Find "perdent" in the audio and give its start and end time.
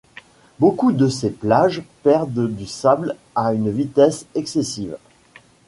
2.01-2.49